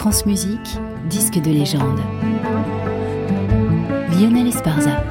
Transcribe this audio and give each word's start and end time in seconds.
France 0.00 0.24
Musique, 0.24 0.78
disque 1.10 1.38
de 1.42 1.50
légende. 1.50 2.00
Lionel 4.18 4.46
Esparza. 4.46 5.04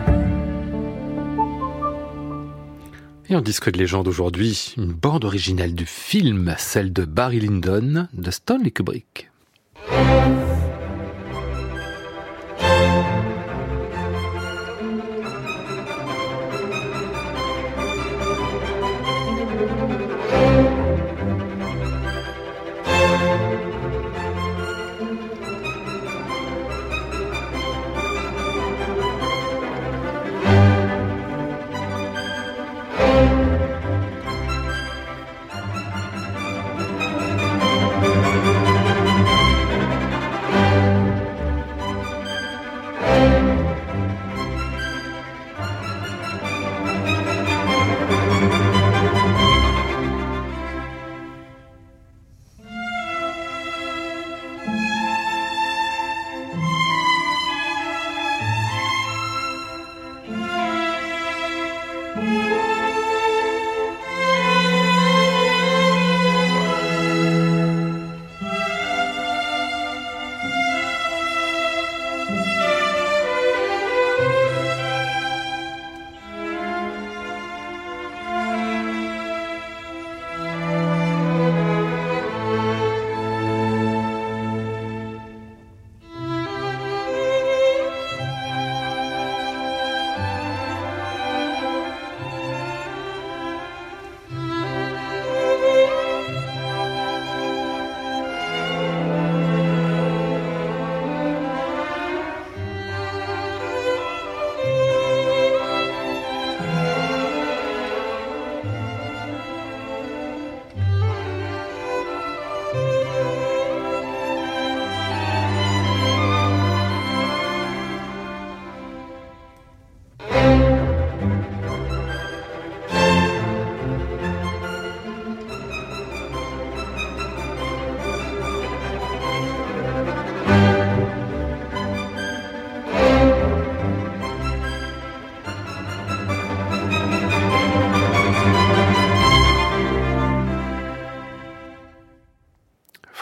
Et 3.30 3.36
en 3.36 3.42
disque 3.42 3.72
de 3.72 3.78
légende 3.78 4.08
aujourd'hui, 4.08 4.74
une 4.78 4.92
bande 4.92 5.26
originale 5.26 5.76
du 5.76 5.86
film, 5.86 6.56
celle 6.58 6.92
de 6.92 7.06
Barry 7.06 7.40
Lyndon 7.40 8.08
de 8.14 8.32
Stanley 8.32 8.72
Kubrick. 8.72 9.30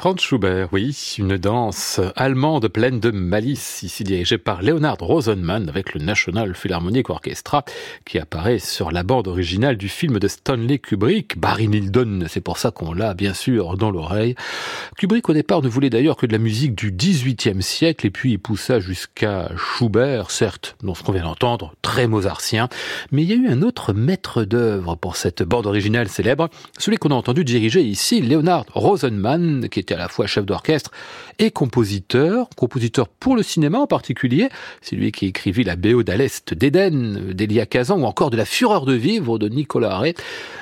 Franz 0.08 0.24
Schubert, 0.24 0.70
oui, 0.72 1.16
une 1.18 1.36
danse 1.36 2.00
allemande 2.16 2.70
pleine 2.70 3.02
de 3.02 3.12
malice, 3.12 3.84
ici 3.84 4.06
dirigée 4.06 4.38
par 4.38 4.62
Leonard 4.62 5.00
Rosenman 5.02 5.68
avec 5.68 5.94
le 5.94 6.00
National 6.00 6.56
Philharmonic 6.56 7.10
Orchestra, 7.10 7.66
qui 8.06 8.18
apparaît 8.18 8.60
sur 8.60 8.92
la 8.92 9.04
bande 9.04 9.28
originale 9.28 9.76
du 9.76 9.90
film 9.90 10.18
de 10.18 10.30
Stanley 10.30 10.78
Kubrick, 10.80 11.38
Barry 11.38 11.68
Lyndon, 11.68 12.22
c'est 12.30 12.40
pour 12.40 12.58
ça 12.58 12.72
qu'on 12.72 12.94
l'a 12.94 13.16
bien 13.16 13.34
sûr 13.34 13.76
dans 13.76 13.92
l'oreille. 13.92 14.36
Kubrick 14.98 15.28
au 15.28 15.34
départ 15.34 15.62
ne 15.62 15.68
voulait 15.68 15.90
d'ailleurs 15.90 16.16
que 16.16 16.26
de 16.26 16.32
la 16.32 16.38
musique 16.38 16.74
du 16.74 16.94
XVIIIe 16.94 17.62
siècle, 17.62 18.08
et 18.08 18.10
puis 18.10 18.32
il 18.32 18.40
poussa 18.40 18.80
jusqu'à 18.80 19.52
Schubert, 19.58 20.32
certes, 20.32 20.78
dont 20.84 20.96
ce 20.96 21.04
qu'on 21.04 21.12
vient 21.12 21.24
d'entendre, 21.24 21.76
très 21.82 22.08
mozartien, 22.08 22.70
mais 23.12 23.24
il 23.24 23.30
y 23.30 23.34
a 23.34 23.36
eu 23.36 23.50
un 23.50 23.62
autre 23.62 23.92
maître 23.92 24.46
d'œuvre 24.46 24.96
pour 24.96 25.18
cette 25.18 25.44
bande 25.44 25.66
originale 25.66 26.08
célèbre, 26.08 26.48
celui 26.78 26.96
qu'on 26.96 27.12
a 27.12 27.16
entendu 27.16 27.44
diriger 27.44 27.82
ici, 27.82 28.22
Leonard 28.22 28.64
Rosenman, 28.74 29.68
qui 29.68 29.82
était 29.82 29.97
à 29.98 30.00
la 30.00 30.08
fois 30.08 30.28
chef 30.28 30.46
d'orchestre 30.46 30.92
et 31.40 31.52
compositeur, 31.52 32.50
compositeur 32.56 33.08
pour 33.08 33.36
le 33.36 33.44
cinéma 33.44 33.80
en 33.80 33.88
particulier. 33.88 34.50
C'est 34.82 34.96
lui 34.96 35.12
qui 35.12 35.28
écrivit 35.28 35.64
la 35.64 35.76
BO 35.76 36.04
d'Alest 36.04 36.54
d'Éden 36.54 37.34
d'Elia 37.34 37.66
Kazan 37.66 38.00
ou 38.00 38.06
encore 38.06 38.30
de 38.30 38.38
La 38.38 38.46
Fureur 38.46 38.86
de 38.86 38.94
vivre 38.94 39.38
de 39.38 39.50
Nicolas 39.50 39.92
Arrêt, 39.92 40.16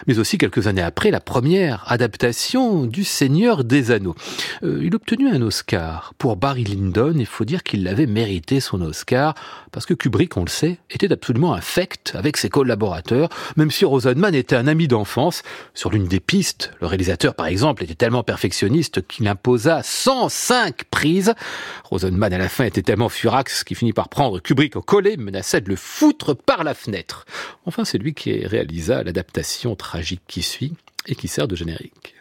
mais 0.07 0.19
aussi 0.19 0.37
quelques 0.37 0.67
années 0.67 0.81
après 0.81 1.11
la 1.11 1.19
première 1.19 1.83
adaptation 1.91 2.85
du 2.85 3.03
Seigneur 3.03 3.63
des 3.63 3.91
Anneaux. 3.91 4.15
Euh, 4.63 4.81
il 4.83 4.95
obtenu 4.95 5.29
un 5.29 5.41
Oscar 5.41 6.13
pour 6.17 6.37
Barry 6.37 6.63
Lyndon. 6.63 7.13
Il 7.17 7.25
faut 7.25 7.45
dire 7.45 7.63
qu'il 7.63 7.83
l'avait 7.83 8.05
mérité 8.05 8.59
son 8.59 8.81
Oscar 8.81 9.35
parce 9.71 9.85
que 9.85 9.93
Kubrick, 9.93 10.37
on 10.37 10.43
le 10.43 10.49
sait, 10.49 10.77
était 10.89 11.11
absolument 11.11 11.53
infect 11.53 12.13
avec 12.15 12.37
ses 12.37 12.47
collaborateurs, 12.49 13.29
même 13.57 13.71
si 13.71 13.83
Rosenman 13.83 14.33
était 14.33 14.55
un 14.55 14.67
ami 14.67 14.87
d'enfance. 14.87 15.43
Sur 15.73 15.91
l'une 15.91 16.07
des 16.07 16.21
pistes, 16.21 16.71
le 16.79 16.87
réalisateur, 16.87 17.35
par 17.35 17.47
exemple, 17.47 17.83
était 17.83 17.95
tellement 17.95 18.23
perfectionniste 18.23 19.01
qu'il 19.15 19.27
imposa 19.27 19.81
105 19.81 20.83
prises. 20.85 21.33
Rosenman, 21.85 22.33
à 22.33 22.37
la 22.37 22.49
fin, 22.49 22.65
était 22.65 22.81
tellement 22.81 23.09
furax 23.09 23.63
qu'il 23.63 23.77
finit 23.77 23.93
par 23.93 24.09
prendre 24.09 24.39
Kubrick 24.39 24.75
au 24.75 24.81
collet, 24.81 25.15
menaçait 25.17 25.61
de 25.61 25.69
le 25.69 25.75
foutre 25.75 26.35
par 26.35 26.63
la 26.63 26.73
fenêtre. 26.73 27.25
Enfin, 27.65 27.85
c'est 27.85 27.97
lui 27.97 28.13
qui 28.13 28.45
réalisa 28.45 29.03
l'adaptation 29.03 29.75
tragique 29.75 30.23
qui 30.27 30.41
suit 30.41 30.73
et 31.07 31.15
qui 31.15 31.27
sert 31.27 31.47
de 31.47 31.55
générique. 31.55 32.14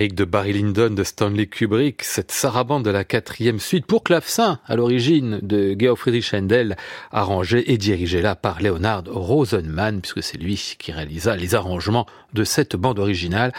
Générique 0.00 0.16
de 0.16 0.24
Barry 0.24 0.54
Lyndon 0.54 0.94
de 0.94 1.04
Stanley 1.04 1.46
Kubrick, 1.46 2.02
cette 2.04 2.32
sarabande 2.32 2.86
de 2.86 2.90
la 2.90 3.04
quatrième 3.04 3.60
suite 3.60 3.84
pour 3.84 4.02
clavecin 4.02 4.58
à 4.64 4.74
l'origine 4.74 5.40
de 5.42 5.76
Georg 5.78 5.98
Friedrich 5.98 6.32
Händel, 6.32 6.78
arrangée 7.12 7.70
et 7.70 7.76
dirigée 7.76 8.22
là 8.22 8.34
par 8.34 8.62
Leonard 8.62 9.04
Rosenman, 9.08 10.00
puisque 10.00 10.22
c'est 10.22 10.38
lui 10.38 10.76
qui 10.78 10.90
réalisa 10.90 11.36
les 11.36 11.54
arrangements 11.54 12.06
de 12.32 12.44
cette 12.44 12.76
bande 12.76 12.98
originale. 12.98 13.52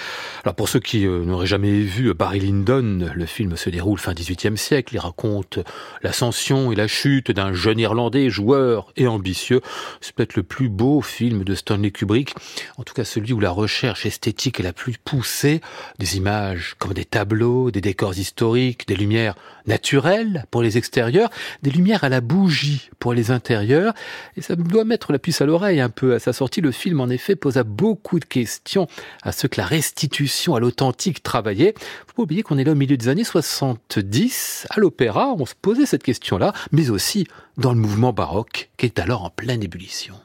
Alors 0.43 0.55
pour 0.55 0.67
ceux 0.67 0.79
qui 0.79 1.05
euh, 1.05 1.23
n'auraient 1.25 1.45
jamais 1.45 1.81
vu 1.81 2.11
Barry 2.15 2.39
Lyndon, 2.39 3.11
le 3.13 3.25
film 3.27 3.55
se 3.55 3.69
déroule 3.69 3.99
fin 3.99 4.13
18e 4.13 4.55
siècle, 4.55 4.95
il 4.95 4.99
raconte 4.99 5.59
l'ascension 6.01 6.71
et 6.71 6.75
la 6.75 6.87
chute 6.87 7.29
d'un 7.29 7.53
jeune 7.53 7.77
Irlandais 7.77 8.31
joueur 8.31 8.91
et 8.95 9.05
ambitieux. 9.05 9.61
C'est 9.99 10.15
peut-être 10.15 10.37
le 10.37 10.43
plus 10.43 10.69
beau 10.69 11.01
film 11.01 11.43
de 11.43 11.53
Stanley 11.53 11.91
Kubrick, 11.91 12.33
en 12.77 12.83
tout 12.83 12.95
cas 12.95 13.03
celui 13.03 13.33
où 13.33 13.39
la 13.39 13.51
recherche 13.51 14.07
esthétique 14.07 14.59
est 14.59 14.63
la 14.63 14.73
plus 14.73 14.97
poussée 14.97 15.61
des 15.99 16.17
images 16.17 16.30
comme 16.79 16.93
des 16.93 17.05
tableaux, 17.05 17.71
des 17.71 17.81
décors 17.81 18.17
historiques, 18.17 18.87
des 18.87 18.95
lumières 18.95 19.35
naturelles 19.65 20.45
pour 20.51 20.61
les 20.61 20.77
extérieurs, 20.77 21.29
des 21.61 21.71
lumières 21.71 22.03
à 22.03 22.09
la 22.09 22.21
bougie 22.21 22.89
pour 22.99 23.13
les 23.13 23.31
intérieurs. 23.31 23.93
Et 24.37 24.41
ça 24.41 24.55
doit 24.55 24.83
mettre 24.83 25.11
la 25.11 25.19
puce 25.19 25.41
à 25.41 25.45
l'oreille 25.45 25.79
un 25.79 25.89
peu. 25.89 26.13
À 26.13 26.19
sa 26.19 26.33
sortie, 26.33 26.61
le 26.61 26.71
film, 26.71 26.99
en 26.99 27.09
effet, 27.09 27.35
posa 27.35 27.63
beaucoup 27.63 28.19
de 28.19 28.25
questions 28.25 28.87
à 29.23 29.31
ceux 29.31 29.47
que 29.47 29.59
la 29.59 29.65
restitution 29.65 30.55
à 30.55 30.59
l'authentique 30.59 31.23
travaillait. 31.23 31.73
Faut 32.07 32.13
pas 32.15 32.23
oublier 32.23 32.43
qu'on 32.43 32.57
est 32.57 32.63
là 32.63 32.71
au 32.71 32.75
milieu 32.75 32.97
des 32.97 33.07
années 33.07 33.23
70, 33.23 34.67
à 34.69 34.79
l'opéra, 34.79 35.33
on 35.37 35.45
se 35.45 35.55
posait 35.59 35.85
cette 35.85 36.03
question-là, 36.03 36.53
mais 36.71 36.89
aussi 36.89 37.27
dans 37.57 37.73
le 37.73 37.79
mouvement 37.79 38.13
baroque 38.13 38.69
qui 38.77 38.85
est 38.85 38.99
alors 38.99 39.23
en 39.23 39.29
pleine 39.29 39.63
ébullition. 39.63 40.15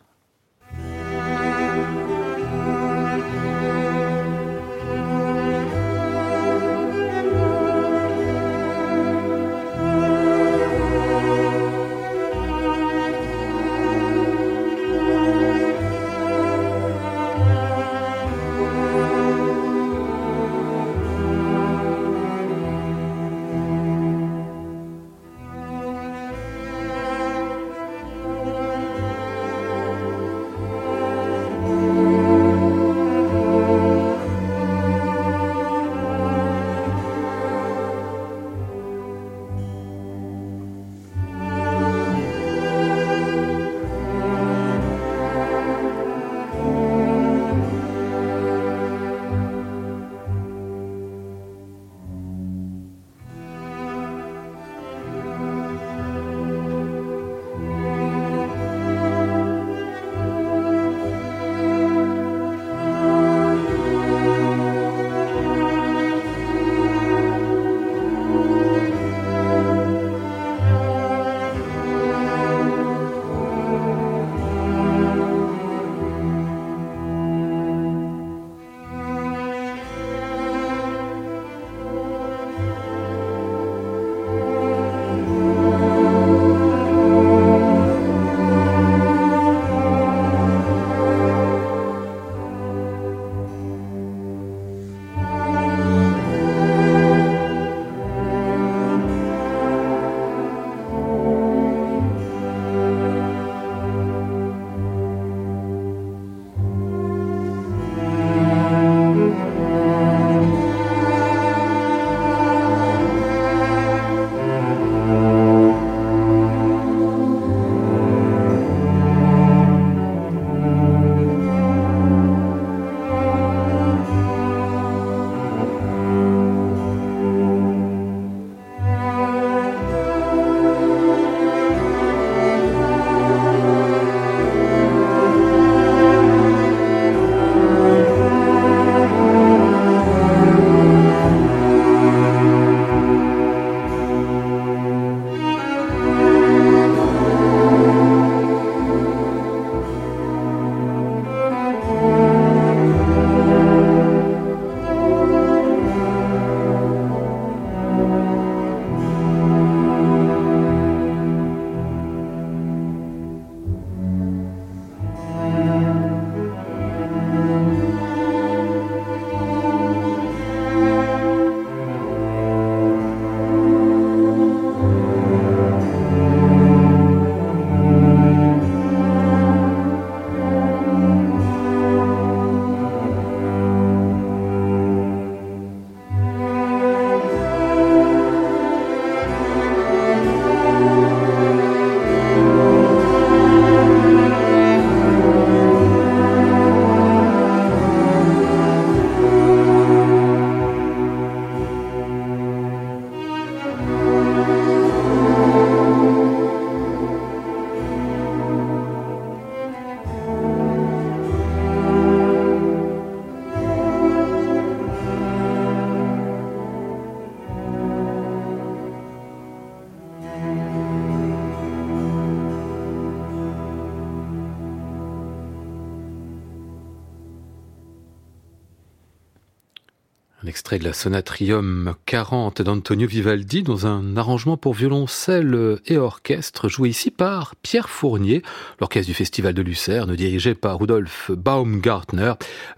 Extrait 230.67 230.79
de 230.81 230.85
la 230.85 230.93
sonatrium 230.93 231.95
40 232.07 232.61
d'Antonio 232.63 233.07
Vivaldi 233.07 233.63
dans 233.63 233.87
un 233.87 234.17
arrangement 234.17 234.57
pour 234.57 234.75
violoncelle 234.75 235.79
et 235.87 235.97
orchestre 235.97 236.69
joué 236.69 236.89
ici 236.89 237.13
par 237.13 237.55
Pierre 237.63 237.89
Fournier, 237.89 238.43
l'orchestre 238.81 239.07
du 239.07 239.15
Festival 239.15 239.55
de 239.55 239.63
Lucerne 239.63 240.17
dirigé 240.17 240.57
par 240.57 240.81
Rudolf 240.81 241.31
Baumgartner, 241.31 242.33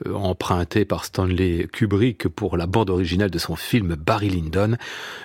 euh, 0.06 0.12
emprunté 0.12 0.84
par 0.84 1.06
Stanley 1.06 1.66
Kubrick 1.72 2.28
pour 2.28 2.58
la 2.58 2.66
bande 2.66 2.90
originale 2.90 3.30
de 3.30 3.38
son 3.38 3.56
film 3.56 3.94
Barry 3.94 4.28
Lyndon. 4.28 4.76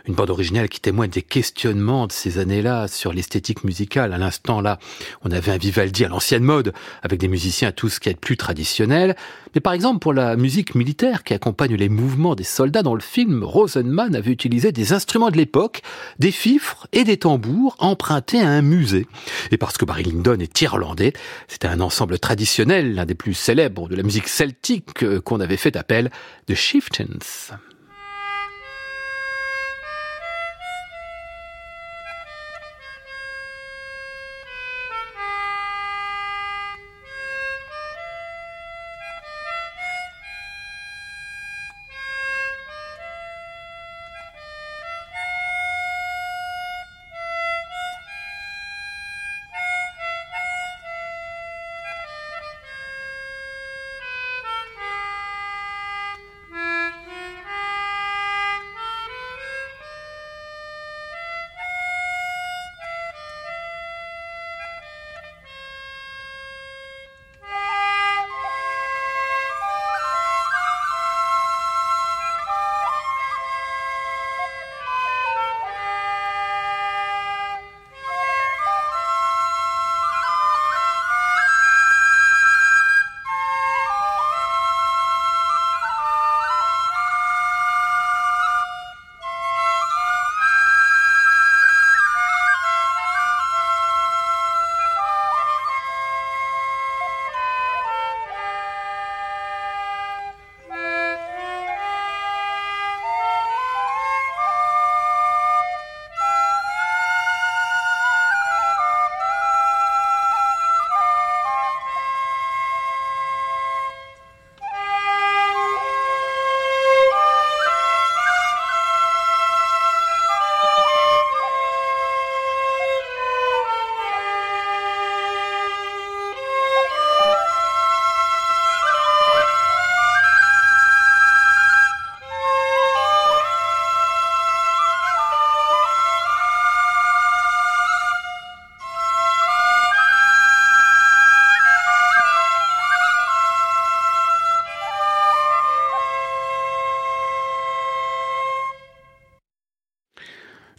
Une 0.07 0.13
bande 0.13 0.29
originale 0.29 0.69
qui 0.69 0.79
témoigne 0.79 1.09
des 1.09 1.21
questionnements 1.21 2.07
de 2.07 2.13
ces 2.13 2.37
années-là 2.37 2.87
sur 2.87 3.11
l'esthétique 3.11 3.65
musicale. 3.65 4.13
À 4.13 4.17
l'instant 4.17 4.61
là, 4.61 4.79
on 5.23 5.31
avait 5.31 5.51
un 5.51 5.57
Vivaldi 5.57 6.05
à 6.05 6.07
l'ancienne 6.07 6.43
mode 6.43 6.71
avec 7.01 7.19
des 7.19 7.27
musiciens 7.27 7.73
ce 7.75 7.99
qui 7.99 8.07
est 8.07 8.17
plus 8.17 8.37
traditionnel. 8.37 9.17
Mais 9.53 9.59
par 9.59 9.73
exemple 9.73 9.99
pour 9.99 10.13
la 10.13 10.37
musique 10.37 10.75
militaire 10.75 11.25
qui 11.25 11.33
accompagne 11.33 11.75
les 11.75 11.89
mouvements 11.89 12.35
des 12.35 12.52
soldats 12.53 12.83
dans 12.83 12.93
le 12.93 13.01
film, 13.01 13.43
Rosenman 13.43 14.15
avait 14.15 14.31
utilisé 14.31 14.71
des 14.71 14.93
instruments 14.93 15.31
de 15.31 15.37
l'époque, 15.37 15.81
des 16.19 16.31
fifres 16.31 16.87
et 16.93 17.03
des 17.03 17.17
tambours 17.17 17.75
empruntés 17.79 18.41
à 18.41 18.49
un 18.49 18.61
musée. 18.61 19.07
Et 19.51 19.57
parce 19.57 19.77
que 19.77 19.85
Barry 19.85 20.03
Lyndon 20.03 20.39
est 20.39 20.61
irlandais, 20.61 21.13
c'était 21.47 21.67
un 21.67 21.79
ensemble 21.79 22.19
traditionnel, 22.19 22.93
l'un 22.93 23.05
des 23.05 23.15
plus 23.15 23.33
célèbres 23.33 23.89
de 23.89 23.95
la 23.95 24.03
musique 24.03 24.27
celtique 24.27 25.03
euh, 25.03 25.19
qu'on 25.19 25.39
avait 25.39 25.57
fait 25.57 25.75
appel 25.75 26.11
de 26.47 26.53
Chieftains. 26.53 27.07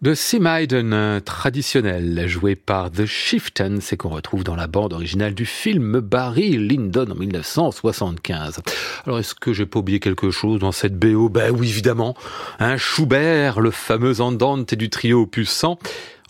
De 0.03 0.39
Maiden 0.39 1.21
traditionnel 1.25 2.27
joué 2.27 2.57
par 2.57 2.91
The 2.91 3.07
Chieftains 3.07 3.79
et 3.93 3.97
qu'on 3.97 4.09
retrouve 4.09 4.45
dans 4.45 4.57
la 4.57 4.67
bande 4.67 4.93
originale 4.93 5.35
du 5.35 5.47
film 5.47 6.01
Barry 6.01 6.57
Lyndon 6.59 7.11
en 7.11 7.15
1975. 7.15 8.61
Alors 9.07 9.19
est-ce 9.19 9.35
que 9.35 9.53
j'ai 9.53 9.67
pas 9.67 9.79
oublié 9.79 10.01
quelque 10.01 10.31
chose 10.31 10.61
dans 10.61 10.73
cette 10.73 10.99
BO 10.99 11.29
Ben 11.29 11.51
oui 11.51 11.69
évidemment, 11.69 12.15
un 12.59 12.77
Schubert, 12.77 13.61
le 13.61 13.71
fameux 13.71 14.21
Andante 14.21 14.75
du 14.75 14.91
trio 14.91 15.27
puissant 15.27 15.79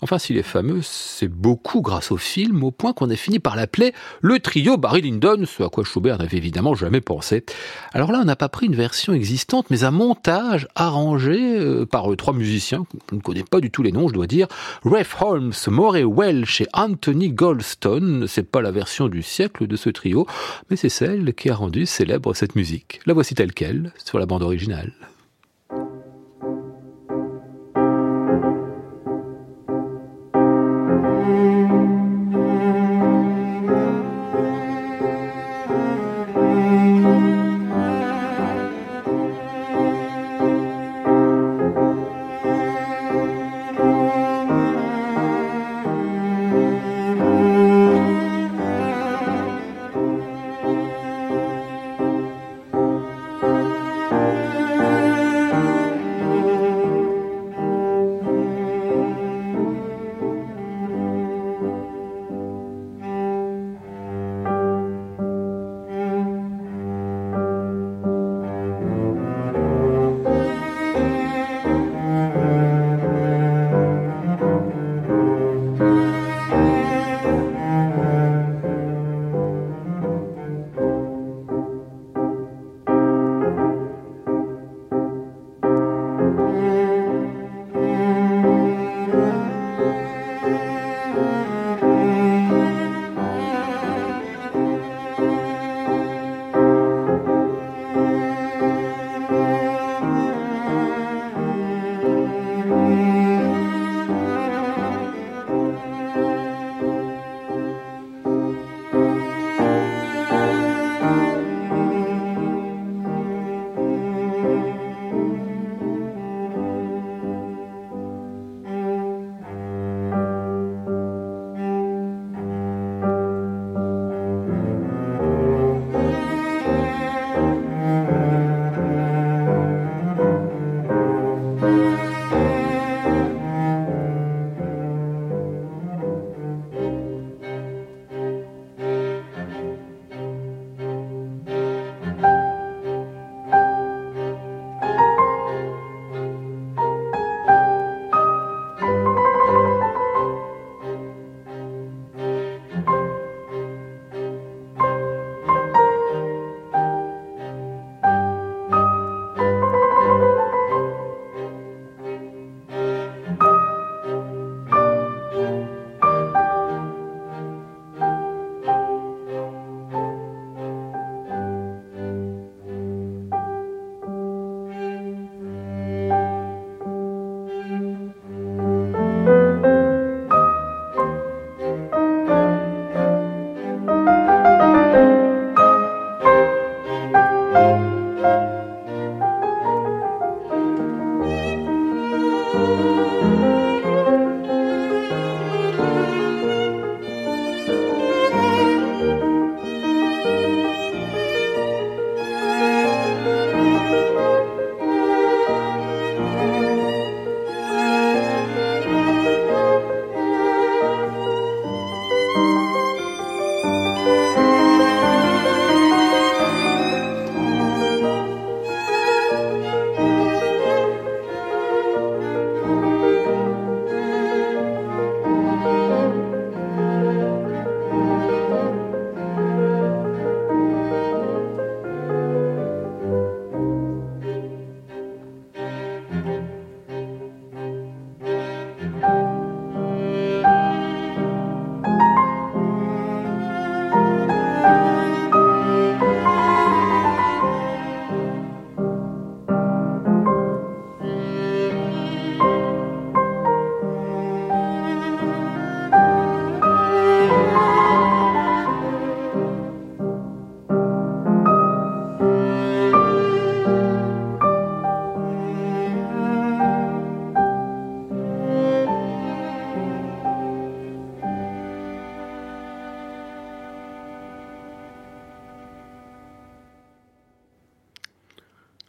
Enfin, 0.01 0.19
s'il 0.19 0.37
est 0.37 0.43
fameux, 0.43 0.81
c'est 0.81 1.29
beaucoup 1.29 1.81
grâce 1.81 2.11
au 2.11 2.17
film, 2.17 2.63
au 2.63 2.71
point 2.71 2.91
qu'on 2.91 3.09
a 3.09 3.15
fini 3.15 3.39
par 3.39 3.55
l'appeler 3.55 3.93
le 4.21 4.39
trio 4.39 4.75
Barry 4.77 5.01
Lyndon, 5.01 5.45
ce 5.45 5.63
à 5.63 5.69
quoi 5.69 5.85
Schubert 5.85 6.17
n'avait 6.17 6.37
évidemment 6.37 6.75
jamais 6.75 6.99
pensé. 6.99 7.45
Alors 7.93 8.11
là, 8.11 8.19
on 8.21 8.25
n'a 8.25 8.35
pas 8.35 8.49
pris 8.49 8.65
une 8.65 8.75
version 8.75 9.13
existante, 9.13 9.67
mais 9.69 9.85
un 9.85 9.91
montage 9.91 10.67
arrangé 10.75 11.57
euh, 11.57 11.85
par 11.85 12.11
euh, 12.11 12.17
trois 12.17 12.33
musiciens, 12.33 12.85
je 13.09 13.15
ne 13.15 13.21
connais 13.21 13.43
pas 13.43 13.61
du 13.61 13.71
tout 13.71 13.83
les 13.83 13.93
noms, 13.93 14.09
je 14.09 14.13
dois 14.13 14.27
dire, 14.27 14.47
Ralph 14.83 15.15
Holmes, 15.21 15.53
Moray 15.67 16.03
Welch 16.03 16.61
et 16.61 16.67
Anthony 16.73 17.29
Goldstone. 17.29 18.27
C'est 18.27 18.51
pas 18.51 18.61
la 18.61 18.71
version 18.71 19.07
du 19.07 19.23
siècle 19.23 19.65
de 19.65 19.75
ce 19.77 19.89
trio, 19.89 20.27
mais 20.69 20.75
c'est 20.75 20.89
celle 20.89 21.33
qui 21.33 21.49
a 21.49 21.55
rendu 21.55 21.85
célèbre 21.85 22.33
cette 22.33 22.55
musique. 22.55 22.99
La 23.05 23.13
voici 23.13 23.33
telle 23.33 23.53
qu'elle, 23.53 23.93
sur 24.03 24.19
la 24.19 24.25
bande 24.25 24.43
originale. 24.43 24.91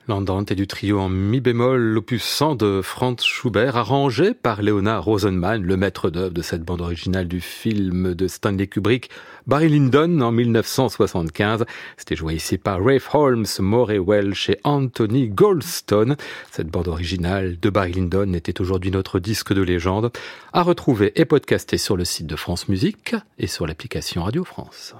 L'Andante 0.08 0.52
et 0.52 0.54
du 0.54 0.68
trio 0.68 1.00
en 1.00 1.08
mi 1.08 1.40
bémol, 1.40 1.80
l'opus 1.80 2.22
100 2.22 2.54
de 2.54 2.80
Franz 2.80 3.24
Schubert, 3.24 3.76
arrangé 3.76 4.34
par 4.34 4.62
Leonard 4.62 5.04
Rosenman, 5.04 5.60
le 5.60 5.76
maître 5.76 6.10
d'œuvre 6.10 6.32
de 6.32 6.42
cette 6.42 6.62
bande 6.62 6.80
originale 6.80 7.26
du 7.26 7.40
film 7.40 8.14
de 8.14 8.28
Stanley 8.28 8.68
Kubrick, 8.68 9.10
Barry 9.48 9.68
Lyndon 9.68 10.20
en 10.20 10.32
1975. 10.32 11.64
C'était 11.96 12.14
joué 12.14 12.34
ici 12.34 12.56
par 12.56 12.84
Rafe 12.84 13.14
Holmes, 13.14 13.46
Moray 13.58 13.98
Welch 13.98 14.50
et 14.50 14.60
Anthony 14.64 15.28
Goldstone. 15.28 16.16
Cette 16.52 16.68
bande 16.68 16.88
originale 16.88 17.58
de 17.58 17.68
Barry 17.68 17.92
Lyndon 17.92 18.32
était 18.32 18.60
aujourd'hui 18.60 18.92
notre 18.92 19.18
disque 19.18 19.52
de 19.52 19.62
légende, 19.62 20.12
à 20.52 20.62
retrouver 20.62 21.12
et 21.20 21.24
podcaster 21.24 21.78
sur 21.78 21.96
le 21.96 22.04
site 22.04 22.26
de 22.26 22.36
France 22.36 22.68
Musique 22.68 23.14
et 23.38 23.46
sur 23.46 23.66
l'application 23.66 24.22
Radio 24.22 24.44
France. 24.44 24.96